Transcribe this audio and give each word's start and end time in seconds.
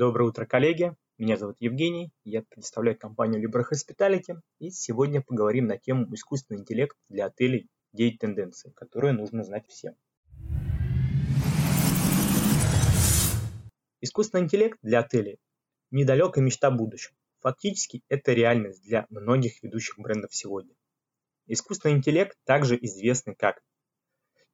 доброе 0.00 0.30
утро, 0.30 0.46
коллеги. 0.46 0.96
Меня 1.18 1.36
зовут 1.36 1.56
Евгений, 1.60 2.10
я 2.24 2.40
представляю 2.40 2.98
компанию 2.98 3.46
Libra 3.46 3.64
Hospitality, 3.70 4.40
и 4.58 4.70
сегодня 4.70 5.20
поговорим 5.20 5.66
на 5.66 5.76
тему 5.76 6.06
искусственный 6.14 6.60
интеллект 6.60 6.96
для 7.10 7.26
отелей 7.26 7.68
9 7.92 8.18
тенденций, 8.18 8.72
которые 8.72 9.12
нужно 9.12 9.44
знать 9.44 9.68
всем. 9.68 9.94
Искусственный 14.00 14.44
интеллект 14.44 14.78
для 14.80 15.00
отелей– 15.00 15.38
недалекая 15.90 16.42
мечта 16.42 16.70
будущего. 16.70 17.14
Фактически 17.40 18.02
это 18.08 18.32
реальность 18.32 18.82
для 18.82 19.04
многих 19.10 19.62
ведущих 19.62 19.98
брендов 19.98 20.34
сегодня. 20.34 20.74
Искусственный 21.46 21.96
интеллект 21.96 22.38
также 22.44 22.78
известный 22.80 23.34
как 23.34 23.62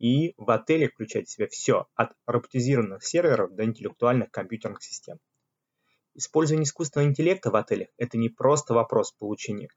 и 0.00 0.34
в 0.38 0.50
отеле 0.50 0.88
включает 0.88 1.28
в 1.28 1.30
себя 1.30 1.46
все, 1.46 1.86
от 1.94 2.14
роботизированных 2.26 3.04
серверов 3.04 3.54
до 3.54 3.64
интеллектуальных 3.64 4.32
компьютерных 4.32 4.82
систем. 4.82 5.20
Использование 6.18 6.64
искусственного 6.64 7.10
интеллекта 7.10 7.50
в 7.50 7.56
отелях– 7.56 7.88
это 7.98 8.16
не 8.16 8.30
просто 8.30 8.72
вопрос 8.72 9.12
получения 9.12 9.68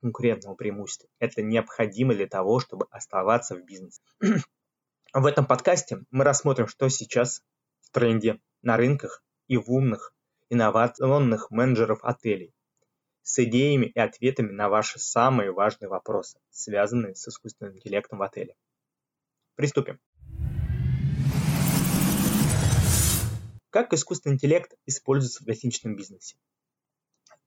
конкурентного 0.00 0.54
преимущества, 0.54 1.08
это 1.18 1.42
необходимо 1.42 2.14
для 2.14 2.28
того, 2.28 2.60
чтобы 2.60 2.86
оставаться 2.92 3.56
в 3.56 3.64
бизнесе. 3.64 4.00
в 5.12 5.26
этом 5.26 5.44
подкасте 5.44 6.04
мы 6.12 6.22
рассмотрим, 6.22 6.68
что 6.68 6.88
сейчас 6.88 7.42
в 7.80 7.90
тренде 7.90 8.40
на 8.62 8.76
рынках 8.76 9.24
и 9.48 9.56
в 9.56 9.72
умных, 9.72 10.14
инновационных 10.50 11.50
менеджеров 11.50 11.98
отелей, 12.04 12.54
с 13.22 13.36
идеями 13.42 13.86
и 13.86 13.98
ответами 13.98 14.52
на 14.52 14.68
ваши 14.68 15.00
самые 15.00 15.50
важные 15.50 15.88
вопросы, 15.88 16.38
связанные 16.50 17.16
с 17.16 17.26
искусственным 17.26 17.74
интеллектом 17.74 18.20
в 18.20 18.22
отеле. 18.22 18.54
Приступим. 19.56 19.98
Как 23.70 23.92
искусственный 23.92 24.36
интеллект 24.36 24.74
используется 24.86 25.42
в 25.42 25.46
гостиничном 25.46 25.94
бизнесе? 25.94 26.36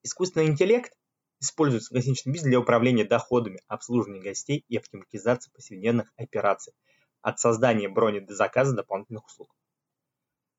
Искусственный 0.03 0.47
интеллект 0.47 0.93
используется 1.39 1.89
в 1.89 1.93
гостиничном 1.93 2.33
бизнесе 2.33 2.51
для 2.51 2.59
управления 2.59 3.05
доходами, 3.05 3.61
обслуживания 3.67 4.21
гостей 4.21 4.63
и 4.67 4.77
автоматизации 4.77 5.51
повседневных 5.51 6.13
операций, 6.17 6.73
от 7.21 7.39
создания 7.39 7.89
брони 7.89 8.19
до 8.19 8.35
заказа 8.35 8.75
дополнительных 8.75 9.25
услуг. 9.25 9.55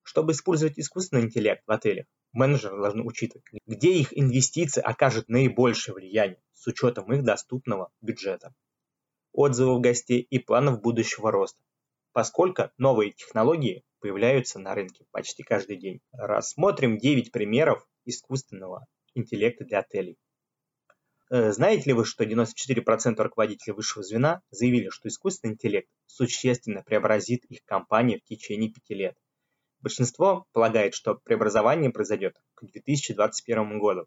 Чтобы 0.02 0.32
использовать 0.32 0.78
искусственный 0.80 1.22
интеллект 1.22 1.62
в 1.64 1.70
отелях, 1.70 2.06
менеджеры 2.32 2.80
должны 2.80 3.04
учитывать, 3.04 3.44
где 3.66 3.92
их 3.92 4.16
инвестиции 4.18 4.80
окажут 4.80 5.28
наибольшее 5.28 5.94
влияние 5.94 6.42
с 6.54 6.66
учетом 6.66 7.12
их 7.12 7.22
доступного 7.22 7.92
бюджета 8.00 8.52
отзывов 9.32 9.80
гостей 9.80 10.20
и 10.20 10.38
планов 10.38 10.80
будущего 10.80 11.30
роста, 11.30 11.62
поскольку 12.12 12.70
новые 12.78 13.12
технологии 13.12 13.84
появляются 14.02 14.58
на 14.58 14.74
рынке 14.74 15.04
почти 15.12 15.44
каждый 15.44 15.76
день. 15.76 16.00
Рассмотрим 16.12 16.98
9 16.98 17.30
примеров 17.30 17.86
искусственного 18.04 18.86
интеллекта 19.14 19.64
для 19.64 19.78
отелей. 19.78 20.18
Э, 21.30 21.52
знаете 21.52 21.84
ли 21.86 21.92
вы, 21.94 22.04
что 22.04 22.24
94% 22.24 23.14
руководителей 23.22 23.72
высшего 23.72 24.02
звена 24.02 24.42
заявили, 24.50 24.88
что 24.90 25.08
искусственный 25.08 25.54
интеллект 25.54 25.88
существенно 26.06 26.82
преобразит 26.82 27.44
их 27.44 27.64
компании 27.64 28.18
в 28.18 28.24
течение 28.24 28.70
пяти 28.70 28.94
лет? 28.94 29.16
Большинство 29.80 30.46
полагает, 30.52 30.94
что 30.94 31.14
преобразование 31.14 31.90
произойдет 31.90 32.36
к 32.54 32.64
2021 32.64 33.78
году, 33.78 34.06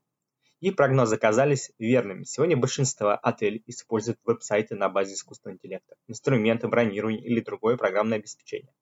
и 0.60 0.72
прогнозы 0.72 1.16
оказались 1.16 1.72
верными. 1.80 2.24
Сегодня 2.26 2.58
большинство 2.58 3.18
отелей 3.22 3.64
используют 3.66 4.20
веб-сайты 4.24 4.76
на 4.76 4.90
базе 4.90 5.14
искусственного 5.14 5.56
интеллекта, 5.56 5.96
инструменты 6.08 6.68
бронирования 6.68 7.22
или 7.22 7.40
другое 7.40 7.78
программное 7.78 8.20
обеспечение. 8.20 8.74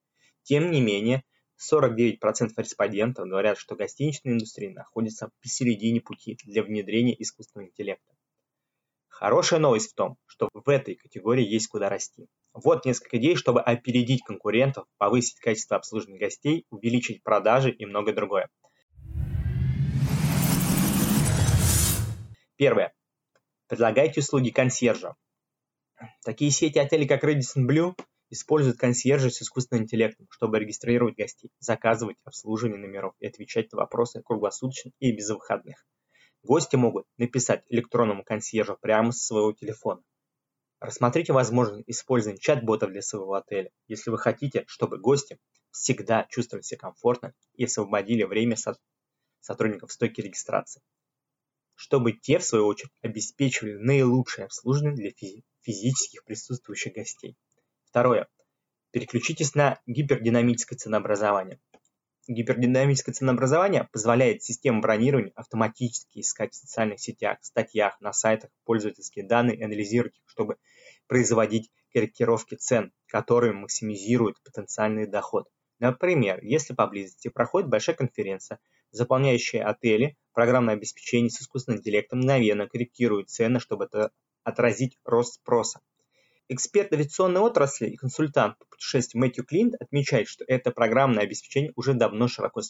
Тем 0.43 0.71
не 0.71 0.81
менее, 0.81 1.23
49% 1.71 2.17
респондентов 2.57 3.27
говорят, 3.27 3.57
что 3.57 3.75
гостиничная 3.75 4.33
индустрия 4.33 4.71
находится 4.71 5.29
посередине 5.41 6.01
пути 6.01 6.37
для 6.45 6.63
внедрения 6.63 7.19
искусственного 7.21 7.69
интеллекта. 7.69 8.13
Хорошая 9.07 9.59
новость 9.59 9.91
в 9.91 9.95
том, 9.95 10.17
что 10.25 10.49
в 10.53 10.67
этой 10.67 10.95
категории 10.95 11.45
есть 11.45 11.67
куда 11.67 11.87
расти. 11.87 12.27
Вот 12.53 12.85
несколько 12.85 13.17
идей, 13.17 13.35
чтобы 13.35 13.61
опередить 13.61 14.23
конкурентов, 14.23 14.85
повысить 14.97 15.39
качество 15.39 15.77
обслуживания 15.77 16.19
гостей, 16.19 16.65
увеличить 16.69 17.23
продажи 17.23 17.71
и 17.71 17.85
многое 17.85 18.13
другое. 18.13 18.49
Первое. 22.57 22.93
Предлагайте 23.67 24.19
услуги 24.19 24.49
консьержа. 24.49 25.15
Такие 26.23 26.51
сети 26.51 26.79
отелей, 26.79 27.07
как 27.07 27.23
Radisson 27.23 27.65
Blue, 27.67 27.95
используют 28.33 28.77
консьержа 28.77 29.29
с 29.29 29.41
искусственным 29.41 29.83
интеллектом, 29.83 30.27
чтобы 30.29 30.59
регистрировать 30.59 31.15
гостей, 31.15 31.51
заказывать 31.59 32.17
обслуживание 32.23 32.79
номеров 32.79 33.13
и 33.19 33.27
отвечать 33.27 33.71
на 33.71 33.77
вопросы 33.77 34.21
круглосуточно 34.21 34.91
и 34.99 35.11
без 35.11 35.29
выходных. 35.29 35.85
Гости 36.41 36.75
могут 36.75 37.05
написать 37.17 37.63
электронному 37.69 38.23
консьержу 38.23 38.77
прямо 38.81 39.11
со 39.11 39.25
своего 39.25 39.53
телефона. 39.53 40.01
Рассмотрите 40.79 41.31
возможность 41.31 41.87
использования 41.87 42.39
чат-ботов 42.39 42.91
для 42.91 43.01
своего 43.01 43.35
отеля, 43.35 43.69
если 43.87 44.09
вы 44.09 44.17
хотите, 44.17 44.65
чтобы 44.67 44.97
гости 44.97 45.37
всегда 45.71 46.25
чувствовали 46.29 46.63
себя 46.63 46.79
комфортно 46.79 47.33
и 47.55 47.65
освободили 47.65 48.23
время 48.23 48.57
сотрудников 49.39 49.91
стойки 49.91 50.21
регистрации 50.21 50.81
чтобы 51.75 52.13
те, 52.13 52.39
в 52.39 52.45
свою 52.45 52.67
очередь, 52.67 52.91
обеспечивали 53.01 53.73
наилучшее 53.73 54.45
обслуживание 54.45 55.11
для 55.11 55.41
физических 55.61 56.23
присутствующих 56.23 56.93
гостей. 56.93 57.35
Второе. 57.93 58.27
Переключитесь 58.89 59.53
на 59.53 59.79
гипердинамическое 59.85 60.75
ценообразование. 60.75 61.59
Гипердинамическое 62.27 63.13
ценообразование 63.13 63.87
позволяет 63.91 64.41
системам 64.41 64.81
бронирования 64.81 65.31
автоматически 65.35 66.21
искать 66.21 66.53
в 66.53 66.55
социальных 66.55 66.99
сетях, 66.99 67.37
статьях, 67.43 68.01
на 68.01 68.11
сайтах 68.11 68.49
пользовательские 68.65 69.27
данные 69.27 69.63
анализировать 69.63 70.17
их, 70.17 70.23
чтобы 70.25 70.57
производить 71.05 71.69
корректировки 71.93 72.55
цен, 72.55 72.91
которые 73.05 73.53
максимизируют 73.53 74.41
потенциальный 74.41 75.05
доход. 75.05 75.47
Например, 75.77 76.43
если 76.43 76.73
поблизости 76.73 77.27
проходит 77.27 77.69
большая 77.69 77.95
конференция, 77.95 78.57
заполняющая 78.89 79.63
отели, 79.69 80.17
программное 80.33 80.73
обеспечение 80.73 81.29
с 81.29 81.39
искусственным 81.39 81.77
интеллектом 81.77 82.21
мгновенно 82.21 82.67
корректирует 82.67 83.29
цены, 83.29 83.59
чтобы 83.59 83.85
это 83.85 84.09
отразить 84.43 84.97
рост 85.05 85.35
спроса. 85.35 85.79
Эксперт 86.53 86.93
авиационной 86.93 87.41
отрасли 87.41 87.87
и 87.87 87.95
консультант 87.95 88.59
по 88.59 88.65
путешествиям 88.65 89.21
Мэтью 89.21 89.43
Клинт 89.43 89.73
отмечает, 89.79 90.27
что 90.27 90.45
это 90.47 90.69
программное 90.69 91.23
обеспечение 91.23 91.71
уже 91.75 91.95
давно 91.95 92.27
широко 92.27 92.61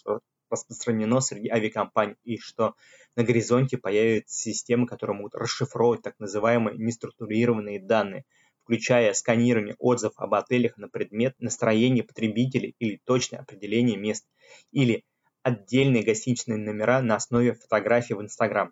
распространено 0.49 1.19
среди 1.19 1.49
авиакомпаний 1.49 2.15
и 2.23 2.37
что 2.37 2.75
на 3.17 3.23
горизонте 3.25 3.77
появятся 3.77 4.39
системы, 4.39 4.87
которые 4.87 5.17
могут 5.17 5.35
расшифровывать 5.35 6.01
так 6.01 6.17
называемые 6.17 6.77
неструктурированные 6.77 7.81
данные, 7.81 8.23
включая 8.63 9.11
сканирование 9.11 9.75
отзывов 9.79 10.13
об 10.15 10.33
отелях 10.33 10.77
на 10.77 10.87
предмет 10.87 11.35
настроения 11.39 12.03
потребителей 12.03 12.77
или 12.79 13.01
точное 13.03 13.41
определение 13.41 13.97
мест, 13.97 14.25
или 14.71 15.03
отдельные 15.41 16.03
гостиничные 16.03 16.57
номера 16.57 17.01
на 17.01 17.17
основе 17.17 17.53
фотографий 17.53 18.13
в 18.13 18.21
Instagram. 18.21 18.71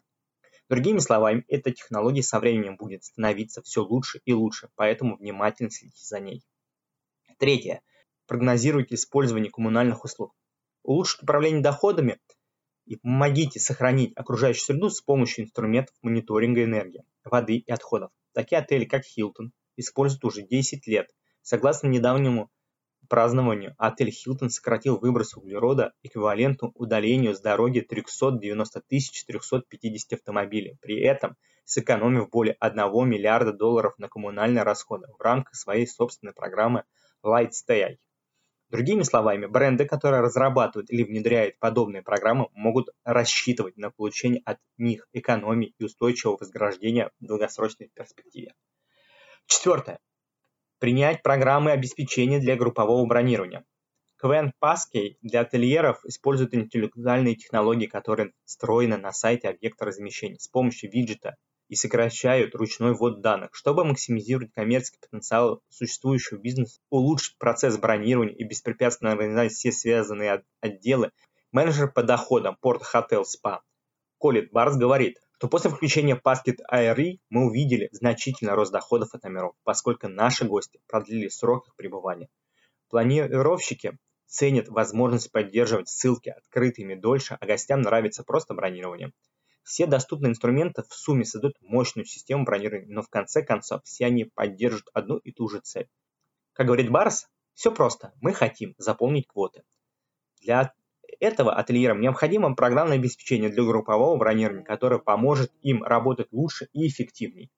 Другими 0.71 0.99
словами, 0.99 1.43
эта 1.49 1.71
технология 1.71 2.23
со 2.23 2.39
временем 2.39 2.77
будет 2.77 3.03
становиться 3.03 3.61
все 3.61 3.83
лучше 3.83 4.21
и 4.23 4.31
лучше, 4.31 4.69
поэтому 4.75 5.17
внимательно 5.17 5.69
следите 5.69 6.01
за 6.01 6.21
ней. 6.21 6.45
Третье. 7.39 7.81
Прогнозируйте 8.25 8.95
использование 8.95 9.51
коммунальных 9.51 10.05
услуг. 10.05 10.33
Улучшите 10.83 11.23
управление 11.23 11.61
доходами 11.61 12.21
и 12.85 12.95
помогите 12.95 13.59
сохранить 13.59 14.13
окружающую 14.15 14.63
среду 14.63 14.89
с 14.89 15.01
помощью 15.01 15.43
инструментов 15.43 15.93
мониторинга 16.03 16.63
энергии, 16.63 17.03
воды 17.25 17.57
и 17.57 17.69
отходов. 17.69 18.11
Такие 18.31 18.59
отели, 18.59 18.85
как 18.85 19.01
Hilton, 19.01 19.49
используют 19.75 20.23
уже 20.23 20.41
10 20.41 20.87
лет. 20.87 21.09
Согласно 21.41 21.87
недавнему 21.87 22.49
празднованию 23.11 23.75
отель 23.77 24.09
Hilton 24.09 24.47
сократил 24.47 24.97
выброс 24.97 25.35
углерода 25.35 25.91
эквиваленту 26.01 26.71
удалению 26.75 27.35
с 27.35 27.41
дороги 27.41 27.81
390 27.81 28.81
450 28.89 30.13
автомобилей, 30.13 30.77
при 30.81 31.01
этом 31.01 31.35
сэкономив 31.65 32.29
более 32.29 32.55
1 32.61 32.77
миллиарда 33.09 33.51
долларов 33.51 33.95
на 33.97 34.07
коммунальные 34.07 34.63
расходы 34.63 35.07
в 35.11 35.21
рамках 35.21 35.55
своей 35.55 35.87
собственной 35.87 36.31
программы 36.31 36.85
Lightstay. 37.21 37.97
Другими 38.69 39.03
словами, 39.03 39.45
бренды, 39.45 39.83
которые 39.83 40.21
разрабатывают 40.21 40.89
или 40.89 41.03
внедряют 41.03 41.59
подобные 41.59 42.03
программы, 42.03 42.47
могут 42.53 42.91
рассчитывать 43.03 43.75
на 43.75 43.91
получение 43.91 44.41
от 44.45 44.59
них 44.77 45.09
экономии 45.11 45.73
и 45.77 45.83
устойчивого 45.83 46.37
возграждения 46.37 47.11
в 47.19 47.25
долгосрочной 47.25 47.91
перспективе. 47.93 48.53
Четвертое. 49.47 49.99
Принять 50.81 51.21
программы 51.21 51.73
обеспечения 51.73 52.39
для 52.39 52.55
группового 52.55 53.05
бронирования. 53.05 53.63
Квен 54.17 54.51
Passkey 54.59 55.15
для 55.21 55.41
ательеров 55.41 56.03
использует 56.05 56.55
интеллектуальные 56.55 57.35
технологии, 57.35 57.85
которые 57.85 58.31
встроены 58.45 58.97
на 58.97 59.11
сайте 59.11 59.49
объекта 59.49 59.85
размещения 59.85 60.39
с 60.39 60.47
помощью 60.47 60.91
виджета 60.91 61.35
и 61.67 61.75
сокращают 61.75 62.55
ручной 62.55 62.95
ввод 62.95 63.21
данных, 63.21 63.51
чтобы 63.53 63.85
максимизировать 63.85 64.53
коммерческий 64.53 64.97
потенциал 64.99 65.61
существующего 65.69 66.39
бизнеса, 66.39 66.79
улучшить 66.89 67.37
процесс 67.37 67.77
бронирования 67.77 68.33
и 68.33 68.43
беспрепятственно 68.43 69.11
организовать 69.11 69.51
все 69.51 69.71
связанные 69.71 70.43
отделы, 70.61 71.11
Менеджер 71.51 71.91
по 71.91 72.01
доходам 72.01 72.57
Port 72.59 72.81
Hotel 72.91 73.21
Spa 73.21 73.59
Колит 74.17 74.51
Барс 74.51 74.77
говорит, 74.77 75.19
что 75.41 75.47
после 75.47 75.71
включения 75.71 76.21
Basket 76.23 76.57
IRE 76.71 77.17
мы 77.31 77.47
увидели 77.47 77.89
значительный 77.93 78.53
рост 78.53 78.71
доходов 78.71 79.15
от 79.15 79.23
номеров, 79.23 79.55
поскольку 79.63 80.07
наши 80.07 80.45
гости 80.45 80.79
продлили 80.85 81.29
срок 81.29 81.67
их 81.67 81.75
пребывания. 81.75 82.29
Планировщики 82.91 83.97
ценят 84.27 84.67
возможность 84.67 85.31
поддерживать 85.31 85.89
ссылки 85.89 86.29
открытыми 86.29 86.93
дольше, 86.93 87.39
а 87.41 87.45
гостям 87.47 87.81
нравится 87.81 88.23
просто 88.23 88.53
бронирование. 88.53 89.13
Все 89.63 89.87
доступные 89.87 90.29
инструменты 90.29 90.83
в 90.87 90.93
сумме 90.93 91.25
создают 91.25 91.59
мощную 91.61 92.05
систему 92.05 92.43
бронирования, 92.43 92.93
но 92.93 93.01
в 93.01 93.09
конце 93.09 93.41
концов 93.41 93.81
все 93.83 94.05
они 94.05 94.25
поддерживают 94.25 94.89
одну 94.93 95.17
и 95.17 95.31
ту 95.31 95.49
же 95.49 95.59
цель. 95.61 95.89
Как 96.53 96.67
говорит 96.67 96.91
Барс, 96.91 97.25
все 97.55 97.71
просто. 97.71 98.13
Мы 98.21 98.33
хотим 98.33 98.75
заполнить 98.77 99.25
квоты. 99.25 99.63
Для 100.39 100.71
этого 101.21 101.53
ательерам 101.53 102.01
необходимо 102.01 102.55
программное 102.55 102.97
обеспечение 102.97 103.49
для 103.49 103.63
группового 103.63 104.17
бронирования, 104.17 104.65
которое 104.65 104.99
поможет 104.99 105.51
им 105.61 105.83
работать 105.83 106.27
лучше 106.31 106.67
и 106.73 106.87
эффективнее. 106.87 107.49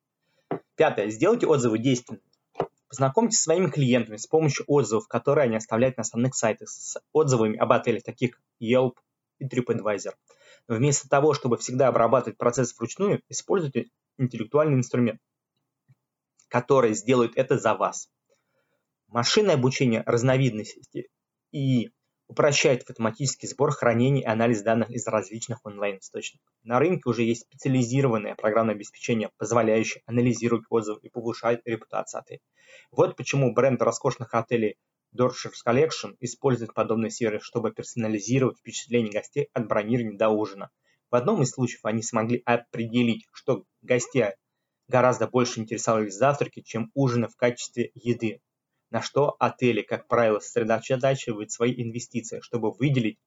Пятое. 0.75 1.10
Сделайте 1.10 1.48
отзывы 1.48 1.80
действенными. 1.80 2.24
Познакомьтесь 2.89 3.38
со 3.38 3.45
своими 3.45 3.69
клиентами 3.69 4.18
с 4.18 4.27
помощью 4.27 4.65
отзывов, 4.68 5.07
которые 5.07 5.45
они 5.45 5.56
оставляют 5.56 5.98
на 5.98 6.01
основных 6.01 6.36
сайтах, 6.36 6.69
с 6.69 6.98
отзывами 7.13 7.57
об 7.57 7.71
отелях, 7.71 8.04
таких 8.04 8.39
Yelp 8.62 8.95
и 9.39 9.48
TripAdvisor. 9.48 10.13
Но 10.68 10.75
вместо 10.75 11.07
того, 11.10 11.33
чтобы 11.33 11.57
всегда 11.57 11.88
обрабатывать 11.88 12.38
процесс 12.38 12.77
вручную, 12.77 13.21
используйте 13.30 13.88
интеллектуальный 14.18 14.75
инструмент, 14.75 15.21
который 16.50 16.94
сделает 16.94 17.31
это 17.38 17.57
за 17.57 17.75
вас. 17.75 18.10
Машинное 19.07 19.56
обучение 19.56 20.04
разновидности 20.06 21.07
и 21.51 21.92
упрощает 22.28 22.90
автоматический 22.90 23.48
сбор, 23.48 23.72
хранение 23.72 24.24
и 24.24 24.28
анализ 24.28 24.62
данных 24.62 24.90
из 24.90 25.06
различных 25.08 25.60
онлайн-источников. 25.64 26.48
На 26.64 26.80
рынке 26.80 27.04
уже 27.06 27.24
есть 27.24 27.44
специализированное 27.44 28.36
программное 28.36 28.75
обеспечение, 28.75 29.30
позволяющее 29.38 30.02
анализировать 30.06 30.66
отзывы 30.70 31.00
и 31.04 31.10
повышать 31.10 31.62
репутацию 31.66 32.22
отеля. 32.22 32.40
Вот 32.92 33.16
почему 33.16 33.54
бренд 33.54 33.81
роскошных 33.81 34.34
отелей 34.34 34.78
Dorchers 35.16 35.62
Collection 35.66 36.16
использует 36.20 36.74
подобный 36.74 37.12
сервис, 37.12 37.44
чтобы 37.44 37.72
персонализировать 37.72 38.58
впечатление 38.58 39.12
гостей 39.12 39.50
от 39.54 39.68
бронирования 39.68 40.18
до 40.18 40.30
ужина. 40.30 40.72
В 41.12 41.16
одном 41.16 41.44
из 41.44 41.52
случаев 41.52 41.86
они 41.86 42.02
смогли 42.02 42.42
определить, 42.46 43.28
что 43.31 43.66
гостей 43.84 44.25
гораздо 44.88 45.28
больше 45.28 45.60
интересовали 45.60 46.10
завтраки, 46.10 46.62
чем 46.62 46.90
ужины 46.96 47.28
в 47.28 47.36
качестве 47.36 47.92
еды 47.94 48.42
на 48.94 49.01
что 49.01 49.36
отели, 49.40 49.81
как 49.81 50.07
правило, 50.07 50.40
сосредотачивают 50.40 51.51
свои 51.51 51.74
инвестиции, 51.81 52.42
чтобы 52.42 52.72
выделить 52.72 53.18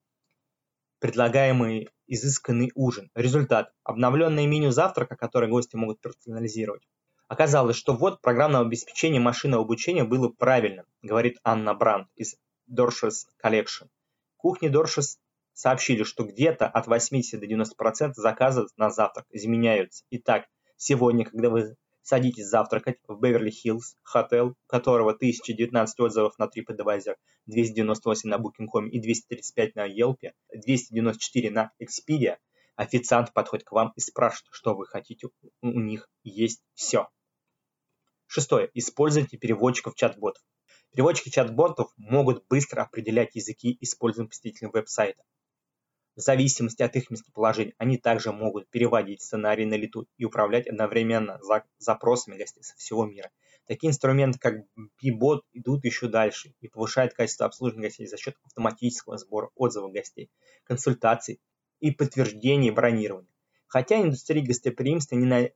предлагаемый 1.00 1.88
изысканный 2.06 2.70
ужин. 2.76 3.10
Результат– 3.16 3.72
обновленное 3.82 4.46
меню 4.46 4.70
завтрака, 4.70 5.16
которое 5.16 5.48
гости 5.48 5.74
могут 5.74 6.00
персонализировать. 6.00 6.86
Оказалось, 7.26 7.74
что 7.74 7.94
вот 7.94 8.20
программное 8.20 8.60
обеспечение 8.60 9.20
машинного 9.20 9.64
обучения 9.64 10.04
было 10.04 10.28
правильным, 10.28 10.86
говорит 11.02 11.38
Анна 11.42 11.74
Бранд 11.74 12.06
из 12.14 12.36
Dorches 12.70 13.26
Collection. 13.44 13.88
Кухни 14.36 14.70
Dorches 14.70 15.18
сообщили, 15.52 16.04
что 16.04 16.22
где-то 16.22 16.68
от 16.68 16.86
80 16.86 17.40
до 17.40 17.46
90% 17.46 18.12
заказов 18.14 18.70
на 18.76 18.90
завтрак 18.90 19.26
изменяются. 19.30 20.04
Итак, 20.10 20.46
сегодня, 20.76 21.24
когда 21.24 21.50
вы 21.50 21.74
Садитесь 22.08 22.46
завтракать 22.46 23.00
в 23.08 23.18
Беверли-Хиллз, 23.18 23.96
хотел, 24.04 24.54
которого 24.68 25.10
1019 25.10 25.98
отзывов 25.98 26.38
на 26.38 26.44
TripAdvisor, 26.44 27.16
298 27.46 28.30
на 28.30 28.36
Booking.com 28.36 28.88
и 28.90 29.00
235 29.00 29.74
на 29.74 29.88
Yelp, 29.88 30.18
294 30.54 31.50
на 31.50 31.72
Expedia. 31.82 32.36
Официант 32.76 33.32
подходит 33.32 33.66
к 33.66 33.72
вам 33.72 33.92
и 33.96 34.00
спрашивает, 34.00 34.46
что 34.52 34.76
вы 34.76 34.86
хотите. 34.86 35.30
У 35.62 35.80
них 35.80 36.08
есть 36.22 36.62
все. 36.74 37.08
Шестое. 38.28 38.70
Используйте 38.74 39.36
переводчиков 39.36 39.96
чат-ботов. 39.96 40.44
Переводчики 40.92 41.30
чат-ботов 41.30 41.90
могут 41.96 42.46
быстро 42.46 42.82
определять 42.82 43.34
языки, 43.34 43.76
используемые 43.80 44.28
посетителями 44.28 44.70
веб-сайта. 44.74 45.24
В 46.16 46.20
зависимости 46.22 46.82
от 46.82 46.96
их 46.96 47.10
местоположения, 47.10 47.74
они 47.76 47.98
также 47.98 48.32
могут 48.32 48.70
переводить 48.70 49.20
сценарии 49.20 49.66
на 49.66 49.74
лету 49.74 50.08
и 50.16 50.24
управлять 50.24 50.66
одновременно 50.66 51.38
за 51.42 51.64
запросами 51.76 52.38
гостей 52.38 52.62
со 52.62 52.74
всего 52.76 53.04
мира. 53.04 53.30
Такие 53.66 53.90
инструменты, 53.90 54.38
как 54.38 54.54
B-бот, 55.02 55.44
идут 55.52 55.84
еще 55.84 56.08
дальше 56.08 56.54
и 56.60 56.68
повышают 56.68 57.12
качество 57.12 57.44
обслуживания 57.44 57.88
гостей 57.88 58.06
за 58.06 58.16
счет 58.16 58.34
автоматического 58.44 59.18
сбора 59.18 59.50
отзывов 59.54 59.92
гостей, 59.92 60.30
консультаций 60.64 61.38
и 61.80 61.90
подтверждений 61.90 62.70
бронирования. 62.70 63.30
Хотя 63.66 64.00
индустрия 64.00 64.42
гостеприимства 64.42 65.16
не, 65.16 65.26
на, 65.26 65.50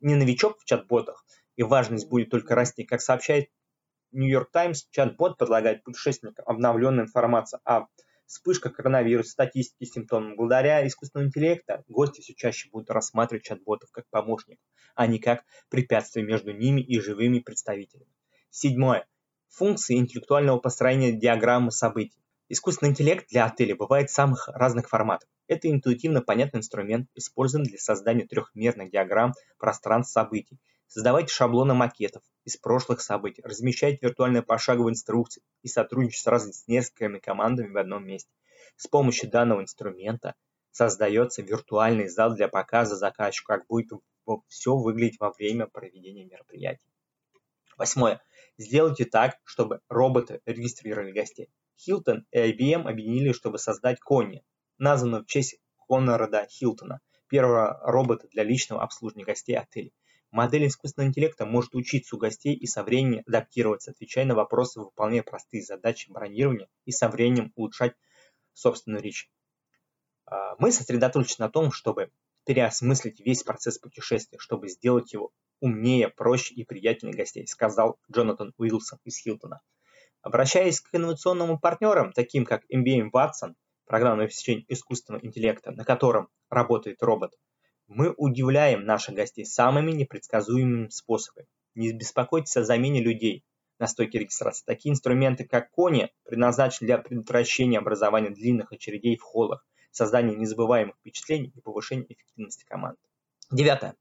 не 0.00 0.14
новичок 0.14 0.60
в 0.60 0.64
чат-ботах, 0.64 1.24
и 1.56 1.64
важность 1.64 2.08
будет 2.08 2.30
только 2.30 2.54
расти, 2.54 2.84
как 2.84 3.00
сообщает 3.00 3.50
New 4.12 4.28
York 4.28 4.52
Times, 4.52 4.86
чат-бот 4.92 5.38
предлагает 5.38 5.82
путешественникам 5.82 6.44
обновленную 6.46 7.06
информацию 7.06 7.60
о 7.64 7.88
вспышка 8.34 8.68
коронавируса, 8.68 9.30
статистики 9.30 9.84
симптомов. 9.84 10.36
Благодаря 10.36 10.86
искусственному 10.86 11.28
интеллекту 11.28 11.84
гости 11.88 12.20
все 12.20 12.34
чаще 12.34 12.68
будут 12.70 12.90
рассматривать 12.90 13.44
чат-ботов 13.44 13.90
как 13.92 14.06
помощников, 14.10 14.64
а 14.96 15.06
не 15.06 15.20
как 15.20 15.44
препятствие 15.70 16.26
между 16.26 16.52
ними 16.52 16.80
и 16.80 16.98
живыми 17.00 17.38
представителями. 17.38 18.10
Седьмое. 18.50 19.06
Функции 19.50 19.96
интеллектуального 19.96 20.58
построения 20.58 21.12
диаграммы 21.12 21.70
событий. 21.70 22.18
Искусственный 22.48 22.90
интеллект 22.90 23.28
для 23.30 23.46
отеля 23.46 23.76
бывает 23.76 24.10
самых 24.10 24.48
разных 24.48 24.88
форматов. 24.88 25.28
Это 25.46 25.70
интуитивно 25.70 26.20
понятный 26.20 26.58
инструмент, 26.58 27.08
используемый 27.14 27.68
для 27.68 27.78
создания 27.78 28.26
трехмерных 28.26 28.90
диаграмм 28.90 29.32
пространств 29.58 30.12
событий. 30.12 30.58
Создавайте 30.86 31.32
шаблоны 31.32 31.74
макетов, 31.74 32.22
из 32.44 32.56
прошлых 32.56 33.00
событий, 33.00 33.42
размещать 33.42 34.00
виртуальные 34.02 34.42
пошаговые 34.42 34.92
инструкции 34.92 35.42
и 35.62 35.68
сотрудничать 35.68 36.22
сразу 36.22 36.52
с 36.52 36.66
несколькими 36.68 37.18
командами 37.18 37.72
в 37.72 37.78
одном 37.78 38.06
месте. 38.06 38.30
С 38.76 38.86
помощью 38.86 39.30
данного 39.30 39.62
инструмента 39.62 40.34
создается 40.70 41.42
виртуальный 41.42 42.08
зал 42.08 42.34
для 42.34 42.48
показа 42.48 42.96
заказчику, 42.96 43.46
как 43.48 43.66
будет 43.66 43.90
все 44.48 44.76
выглядеть 44.76 45.20
во 45.20 45.32
время 45.32 45.66
проведения 45.66 46.24
мероприятий. 46.24 46.84
Восьмое. 47.76 48.20
Сделайте 48.56 49.04
так, 49.04 49.36
чтобы 49.44 49.80
роботы 49.88 50.40
регистрировали 50.46 51.12
гостей. 51.12 51.50
Hilton 51.76 52.22
и 52.30 52.38
IBM 52.38 52.88
объединили, 52.88 53.32
чтобы 53.32 53.58
создать 53.58 53.98
Кони, 54.00 54.44
названную 54.78 55.24
в 55.24 55.26
честь 55.26 55.58
Конрада 55.88 56.46
Хилтона, 56.48 57.00
первого 57.28 57.80
робота 57.82 58.28
для 58.28 58.44
личного 58.44 58.82
обслуживания 58.82 59.24
гостей 59.24 59.54
отелей. 59.56 59.92
Модель 60.34 60.66
искусственного 60.66 61.10
интеллекта 61.10 61.46
может 61.46 61.76
учиться 61.76 62.16
у 62.16 62.18
гостей 62.18 62.56
и 62.56 62.66
со 62.66 62.82
временем 62.82 63.22
адаптироваться, 63.24 63.92
отвечая 63.92 64.24
на 64.24 64.34
вопросы, 64.34 64.80
выполняя 64.80 65.22
простые 65.22 65.62
задачи 65.62 66.10
бронирования 66.10 66.68
и 66.84 66.90
со 66.90 67.08
временем 67.08 67.52
улучшать 67.54 67.94
собственную 68.52 69.00
речь. 69.00 69.30
А, 70.26 70.56
мы 70.58 70.72
сосредоточились 70.72 71.38
на 71.38 71.48
том, 71.48 71.70
чтобы 71.70 72.10
переосмыслить 72.46 73.20
весь 73.20 73.44
процесс 73.44 73.78
путешествия, 73.78 74.40
чтобы 74.40 74.68
сделать 74.68 75.12
его 75.12 75.30
умнее, 75.60 76.08
проще 76.08 76.52
и 76.54 76.64
приятнее 76.64 77.14
гостей, 77.14 77.46
сказал 77.46 78.00
Джонатан 78.10 78.54
Уилсон 78.58 78.98
из 79.04 79.16
Хилтона. 79.18 79.60
Обращаясь 80.20 80.80
к 80.80 80.88
инновационным 80.96 81.60
партнерам, 81.60 82.12
таким 82.12 82.44
как 82.44 82.64
MBM 82.74 83.12
Watson, 83.12 83.54
программное 83.86 84.24
обеспечение 84.24 84.64
искусственного 84.66 85.24
интеллекта, 85.24 85.70
на 85.70 85.84
котором 85.84 86.28
работает 86.50 87.00
робот, 87.04 87.34
мы 87.86 88.14
удивляем 88.16 88.84
наших 88.84 89.14
гостей 89.14 89.44
самыми 89.44 89.92
непредсказуемыми 89.92 90.88
способами. 90.88 91.46
Не 91.74 91.92
беспокойтесь 91.92 92.56
о 92.56 92.64
замене 92.64 93.02
людей 93.02 93.44
на 93.78 93.86
стойке 93.86 94.18
регистрации. 94.18 94.64
Такие 94.64 94.92
инструменты, 94.92 95.44
как 95.44 95.70
Кони, 95.70 96.10
предназначены 96.24 96.86
для 96.86 96.98
предотвращения 96.98 97.78
образования 97.78 98.30
длинных 98.30 98.72
очередей 98.72 99.16
в 99.16 99.22
холлах, 99.22 99.66
создания 99.90 100.36
незабываемых 100.36 100.96
впечатлений 100.96 101.52
и 101.54 101.60
повышения 101.60 102.06
эффективности 102.08 102.64
команд. 102.64 102.98
Девятое. 103.50 103.96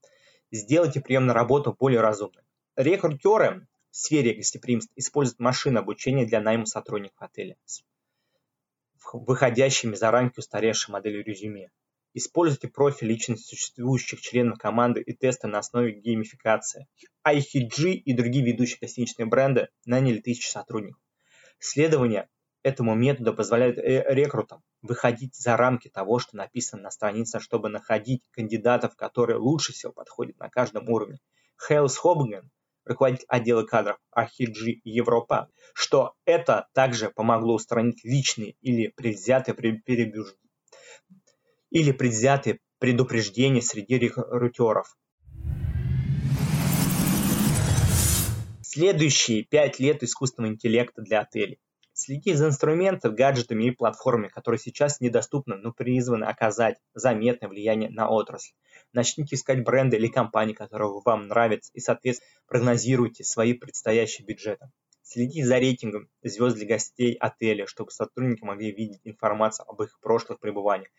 Сделайте 0.52 1.02
приемную 1.02 1.34
работу 1.34 1.76
более 1.78 2.02
разумной. 2.02 2.44
Рекрутеры 2.76 3.68
в 3.92 3.96
сфере 3.96 4.34
гостеприимства 4.34 4.94
используют 4.96 5.40
машины 5.40 5.80
обучения 5.80 6.26
для 6.26 6.42
найма 6.42 6.66
сотрудников 6.66 7.22
отеля 7.22 7.58
выходящими 9.14 9.96
за 9.96 10.12
рамки 10.12 10.40
устаревшей 10.40 10.92
модели 10.92 11.22
резюме. 11.22 11.70
Используйте 12.16 12.68
профиль 12.68 13.08
личности 13.08 13.56
существующих 13.56 14.22
членов 14.22 14.60
команды 14.60 15.02
и 15.02 15.14
тесты 15.14 15.48
на 15.48 15.60
основе 15.60 15.94
геймификации. 15.94 16.88
IHG 17.28 17.94
и 17.94 18.14
другие 18.14 18.46
ведущие 18.46 18.78
гостиничные 18.82 19.26
бренды 19.26 19.70
наняли 19.86 20.20
тысячи 20.20 20.48
сотрудников. 20.48 21.02
Следование 21.60 22.30
этому 22.62 22.94
методу 22.94 23.34
позволяет 23.34 23.78
рекрутам 23.78 24.62
выходить 24.82 25.36
за 25.36 25.58
рамки 25.58 25.90
того, 25.90 26.20
что 26.20 26.38
написано 26.38 26.84
на 26.84 26.92
странице, 26.92 27.40
чтобы 27.40 27.70
находить 27.70 28.22
кандидатов, 28.32 28.96
которые 28.96 29.38
лучше 29.38 29.74
всего 29.74 29.92
подходят 29.92 30.38
на 30.38 30.50
каждом 30.50 30.88
уровне. 30.90 31.20
Хейлс 31.68 31.98
Хобген, 31.98 32.52
руководитель 32.86 33.26
отдела 33.28 33.64
кадров 33.64 33.98
IHG 34.16 34.82
Европа, 34.84 35.50
что 35.74 36.14
это 36.26 36.68
также 36.74 37.10
помогло 37.10 37.56
устранить 37.56 38.04
личные 38.04 38.52
или 38.62 38.88
предвзятые 38.90 39.56
или 41.74 41.92
предвзятые 41.92 42.60
предупреждения 42.78 43.62
среди 43.62 43.98
рекрутеров. 43.98 44.96
Следующие 48.62 49.44
пять 49.44 49.80
лет 49.80 50.04
искусственного 50.04 50.52
интеллекта 50.54 51.02
для 51.02 51.22
отелей. 51.22 51.60
Следите 51.94 52.36
за 52.36 52.48
инструментами, 52.48 53.16
гаджетами 53.16 53.66
и 53.66 53.72
платформами, 53.72 54.28
которые 54.28 54.60
сейчас 54.60 55.00
недоступны, 55.00 55.56
но 55.58 55.74
призваны 55.74 56.26
оказать 56.26 56.78
заметное 56.94 57.50
влияние 57.50 57.90
на 57.90 58.08
отрасль. 58.08 58.54
Начните 58.94 59.36
искать 59.36 59.64
бренды 59.64 59.98
или 59.98 60.08
компании, 60.08 60.54
которые 60.54 60.92
вам 61.04 61.28
нравятся, 61.28 61.72
и, 61.74 61.80
соответственно, 61.80 62.30
прогнозируйте 62.48 63.24
свои 63.24 63.54
предстоящие 63.54 64.26
бюджеты. 64.26 64.70
Следите 65.02 65.46
за 65.46 65.58
рейтингом 65.60 66.08
звезд 66.24 66.56
для 66.56 66.66
гостей 66.66 67.14
отеля, 67.14 67.68
чтобы 67.68 67.92
сотрудники 67.92 68.44
могли 68.44 68.72
видеть 68.72 69.02
информацию 69.04 69.70
об 69.70 69.82
их 69.84 70.00
прошлых 70.02 70.40
пребываниях. 70.40 70.90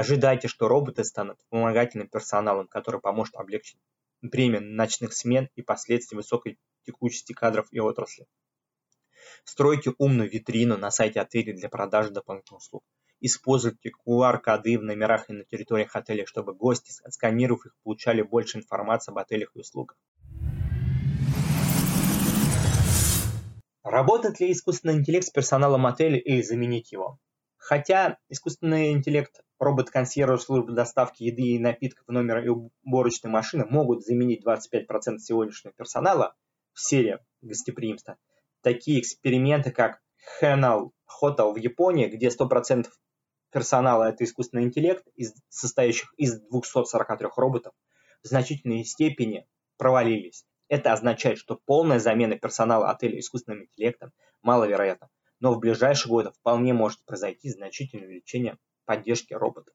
Ожидайте, 0.00 0.48
что 0.48 0.66
роботы 0.66 1.04
станут 1.04 1.40
вспомогательным 1.40 2.08
персоналом, 2.08 2.66
который 2.68 3.02
поможет 3.02 3.34
облегчить 3.34 3.78
бремя 4.22 4.58
ночных 4.58 5.12
смен 5.12 5.50
и 5.56 5.60
последствий 5.60 6.16
высокой 6.16 6.58
текучести 6.86 7.34
кадров 7.34 7.66
и 7.70 7.80
отрасли. 7.80 8.26
Стройте 9.44 9.92
умную 9.98 10.30
витрину 10.30 10.78
на 10.78 10.90
сайте 10.90 11.20
отеля 11.20 11.52
для 11.52 11.68
продажи 11.68 12.08
дополнительных 12.12 12.60
услуг. 12.60 12.82
Используйте 13.20 13.90
QR-коды 13.90 14.78
в 14.78 14.84
номерах 14.84 15.28
и 15.28 15.34
на 15.34 15.44
территориях 15.44 15.94
отеля, 15.94 16.24
чтобы 16.24 16.54
гости, 16.54 16.90
сканировав 17.10 17.66
их, 17.66 17.76
получали 17.82 18.22
больше 18.22 18.56
информации 18.56 19.12
об 19.12 19.18
отелях 19.18 19.50
и 19.54 19.58
услугах. 19.58 19.98
Работает 23.82 24.40
ли 24.40 24.50
искусственный 24.50 24.94
интеллект 24.94 25.26
с 25.26 25.30
персоналом 25.30 25.84
отеля 25.84 26.16
или 26.16 26.40
заменить 26.40 26.90
его? 26.90 27.18
Хотя 27.58 28.16
искусственный 28.30 28.92
интеллект, 28.92 29.42
робот-консьерж 29.60 30.40
службы 30.40 30.72
доставки 30.72 31.22
еды 31.22 31.42
и 31.42 31.58
напитков 31.58 32.06
в 32.06 32.12
номер 32.12 32.44
и 32.44 32.48
уборочной 32.48 33.30
машины 33.30 33.66
могут 33.66 34.04
заменить 34.04 34.44
25% 34.44 35.18
сегодняшнего 35.18 35.74
персонала 35.74 36.34
в 36.72 36.80
серии 36.80 37.18
гостеприимства. 37.42 38.16
Такие 38.62 39.00
эксперименты, 39.00 39.70
как 39.70 40.00
Hanal 40.40 40.90
Hotel 41.22 41.52
в 41.52 41.56
Японии, 41.56 42.06
где 42.06 42.28
100% 42.28 42.88
персонала 43.52 44.04
это 44.04 44.24
искусственный 44.24 44.64
интеллект, 44.64 45.06
из, 45.14 45.34
состоящих 45.50 46.12
из 46.16 46.40
243 46.40 47.28
роботов, 47.36 47.74
в 48.22 48.28
значительной 48.28 48.84
степени 48.84 49.46
провалились. 49.76 50.44
Это 50.68 50.92
означает, 50.92 51.38
что 51.38 51.60
полная 51.66 51.98
замена 51.98 52.38
персонала 52.38 52.90
отеля 52.90 53.18
искусственным 53.18 53.64
интеллектом 53.64 54.12
маловероятна, 54.42 55.10
но 55.40 55.52
в 55.52 55.58
ближайшие 55.58 56.10
годы 56.10 56.30
вполне 56.30 56.72
может 56.72 57.04
произойти 57.04 57.50
значительное 57.50 58.06
увеличение 58.06 58.56
поддержки 58.90 59.34
роботов. 59.34 59.72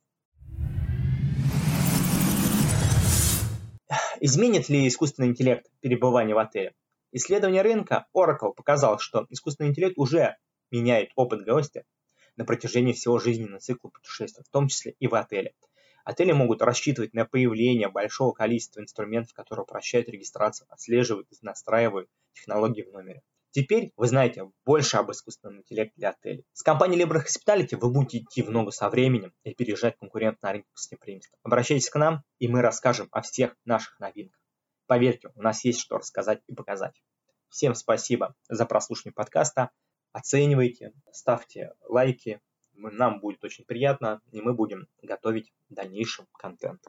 Изменит 4.19 4.67
ли 4.67 4.89
искусственный 4.89 5.29
интеллект 5.29 5.72
перебывание 5.79 6.36
в 6.36 6.38
отеле? 6.38 6.74
Исследование 7.13 7.62
рынка 7.62 8.07
Oracle 8.13 8.53
показало, 8.53 9.00
что 9.00 9.25
искусственный 9.29 9.69
интеллект 9.69 9.98
уже 9.98 10.36
меняет 10.69 11.12
опыт 11.15 11.45
гостя 11.45 11.86
на 12.36 12.43
протяжении 12.43 12.91
всего 12.91 13.17
жизненного 13.17 13.62
цикла 13.62 13.88
путешествия, 13.88 14.43
в 14.43 14.50
том 14.50 14.67
числе 14.67 14.95
и 15.00 15.07
в 15.07 15.15
отеле. 15.15 15.53
Отели 16.03 16.34
могут 16.34 16.62
рассчитывать 16.62 17.13
на 17.13 17.24
появление 17.24 17.88
большого 17.88 18.34
количества 18.34 18.81
инструментов, 18.81 19.31
которые 19.31 19.63
упрощают 19.63 20.10
регистрацию, 20.10 20.67
отслеживают 20.69 21.31
и 21.31 21.36
настраивают 21.41 22.10
технологии 22.34 22.81
в 22.81 22.91
номере. 22.91 23.22
Теперь 23.55 23.93
вы 23.95 24.07
знаете 24.07 24.51
больше 24.65 24.97
об 24.97 25.12
искусственном 25.12 25.59
интеллекте 25.59 25.93
для 25.95 26.09
отелей. 26.09 26.43
С 26.51 26.62
компанией 26.62 27.01
Libra 27.01 27.24
Hospitality 27.24 27.77
вы 27.77 27.89
будете 27.89 28.17
идти 28.17 28.41
в 28.41 28.51
ногу 28.51 28.71
со 28.71 28.89
временем 28.89 29.31
и 29.45 29.51
опережать 29.51 29.95
конкурент 29.97 30.41
на 30.41 30.51
рынке 30.51 30.67
гостеприимства. 30.74 31.38
Обращайтесь 31.41 31.89
к 31.89 31.97
нам, 31.97 32.24
и 32.38 32.50
мы 32.50 32.62
расскажем 32.62 33.07
о 33.12 33.21
всех 33.21 33.55
наших 33.63 33.97
новинках. 34.01 34.41
Поверьте, 34.88 35.29
у 35.35 35.41
нас 35.41 35.63
есть 35.63 35.79
что 35.79 35.95
рассказать 36.00 36.41
и 36.47 36.53
показать. 36.53 37.01
Всем 37.47 37.75
спасибо 37.75 38.35
за 38.50 38.65
прослушивание 38.65 39.13
подкаста. 39.13 39.69
Оценивайте, 40.12 40.91
ставьте 41.13 41.71
лайки. 41.88 42.41
Нам 42.74 43.21
будет 43.21 43.41
очень 43.45 43.63
приятно, 43.63 44.19
и 44.33 44.41
мы 44.41 44.53
будем 44.53 44.89
готовить 45.01 45.53
дальнейший 45.69 46.25
контент. 46.33 46.81